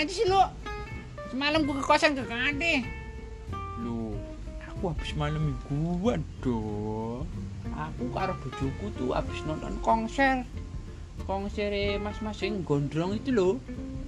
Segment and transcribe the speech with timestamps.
[0.00, 0.48] aja sih lo?
[1.28, 2.88] Semalam gue ke kosan ke Kade.
[3.84, 4.16] Loh,
[4.64, 7.28] aku habis malam mingguan dong.
[7.76, 10.48] Aku karo bojoku tuh habis nonton konser.
[11.28, 13.54] Konser mas-mas yang gondrong itu loh.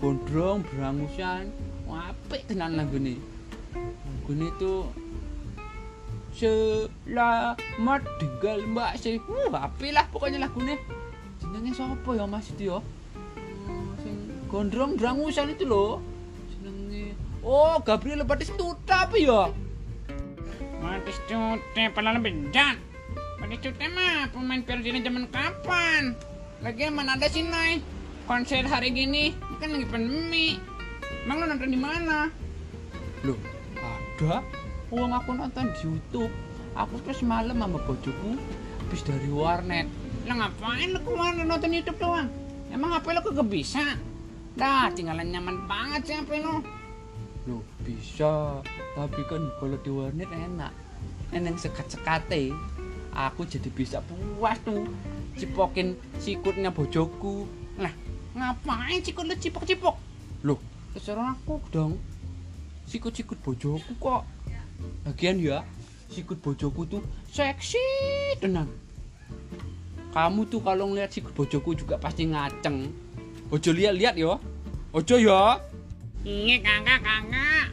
[0.00, 1.52] Gondrong berangusan.
[1.84, 3.20] Wah, apik tenan lagu nih.
[3.76, 4.88] Lagu nih tuh
[6.32, 9.20] Selamat tinggal mbak sih.
[9.28, 10.80] Uh, apik lah pokoknya lagu nih.
[11.44, 12.80] Jenenge siapa ya mas itu ya?
[14.00, 14.16] Sing
[14.48, 16.02] gondrong berangusan itu loh.
[16.52, 19.50] Jenenge Oh, Gabriel Batistuta apa ya?
[20.78, 22.78] Matis cute, padahal bedan.
[23.42, 26.14] Matis cute mah pemain Persija zaman kapan?
[26.62, 27.82] Lagi mana ada sih Nay?
[28.30, 30.58] Konser hari gini kan lagi pandemi.
[31.26, 32.30] Emang lo nonton di mana?
[33.26, 33.38] Loh,
[33.78, 34.42] ada?
[34.90, 36.30] Uang aku nonton di YouTube.
[36.78, 38.38] Aku pas malam sama bojoku
[38.78, 39.86] habis dari warnet.
[40.30, 42.30] Lah ngapain lo keluar nonton YouTube doang?
[42.72, 43.84] Emang HP lo kagak bisa?
[44.56, 46.64] Dah, tinggalan nyaman banget sih HP lo.
[47.44, 48.64] Loh, bisa.
[48.96, 50.72] Tapi kan kalau di warnet enak.
[51.36, 52.48] Eneng sekat-sekate.
[53.12, 54.88] Aku jadi bisa puas tuh
[55.36, 57.44] cipokin sikutnya bojoku.
[57.76, 57.92] Lah,
[58.32, 59.96] ngapain sih lo cipok-cipok?
[60.48, 60.56] Loh,
[60.96, 62.00] terserah aku dong.
[62.88, 64.24] Sikut-sikut bojoku kok.
[65.04, 65.60] Lagian ya,
[66.08, 67.84] sikut bojoku tuh seksi
[68.40, 68.68] tenan.
[70.12, 72.92] Kamu tuh kalau ngeliat sikut bojoku juga pasti ngaceng.
[73.48, 74.36] Ojo lihat-lihat yo.
[74.92, 75.56] Ojo ya.
[76.20, 77.66] Iya kakak kakak.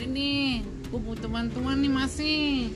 [0.00, 0.48] Ini nih,
[0.90, 2.72] butuh bantuan nih masih.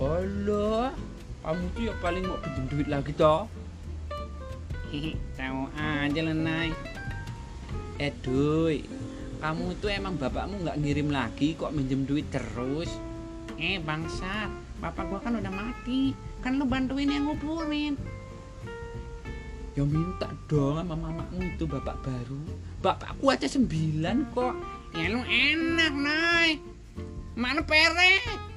[0.00, 0.96] Allah,
[1.44, 3.44] kamu tuh ya paling mau pinjam duit lagi toh.
[5.36, 6.72] Tahu aja lo Nay.
[8.00, 8.14] Eh
[9.38, 12.88] kamu tuh emang bapakmu nggak ngirim lagi kok minjem duit terus.
[13.58, 16.14] Eh bangsat, bapak gua kan udah mati.
[16.38, 17.98] Kan lu bantuin yang nguburin.
[19.74, 22.42] Ya minta dong sama mamamu itu bapak baru.
[22.82, 24.54] Bapakku aja sembilan kok.
[24.94, 26.62] Ya lu enak, Nay.
[27.34, 28.47] Mana perek?